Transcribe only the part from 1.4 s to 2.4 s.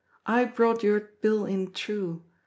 in true!